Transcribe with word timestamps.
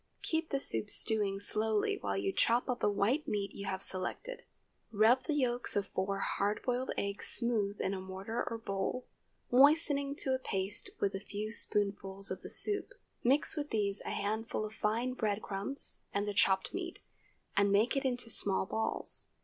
Keep 0.23 0.49
the 0.49 0.59
soup 0.59 0.89
stewing 0.89 1.39
slowly 1.39 1.99
while 2.01 2.17
you 2.17 2.31
chop 2.33 2.67
up 2.67 2.79
the 2.79 2.89
white 2.89 3.27
meat 3.27 3.53
you 3.53 3.67
have 3.67 3.83
selected. 3.83 4.41
Rub 4.91 5.25
the 5.25 5.35
yolks 5.35 5.75
of 5.75 5.85
four 5.89 6.17
hard 6.21 6.63
boiled 6.63 6.89
eggs 6.97 7.27
smooth 7.27 7.79
in 7.79 7.93
a 7.93 8.01
mortar 8.01 8.43
or 8.49 8.57
bowl, 8.57 9.05
moistening 9.51 10.15
to 10.15 10.33
a 10.33 10.39
paste 10.39 10.89
with 10.99 11.13
a 11.13 11.19
few 11.19 11.51
spoonfuls 11.51 12.31
of 12.31 12.41
the 12.41 12.49
soup. 12.49 12.93
Mix 13.23 13.55
with 13.55 13.69
these 13.69 14.01
a 14.01 14.09
handful 14.09 14.65
of 14.65 14.73
fine 14.73 15.13
bread 15.13 15.43
crumbs 15.43 15.99
and 16.11 16.27
the 16.27 16.33
chopped 16.33 16.73
meat, 16.73 16.97
and 17.55 17.71
make 17.71 17.95
it 17.95 18.03
into 18.03 18.31
small 18.31 18.65
balls. 18.65 19.27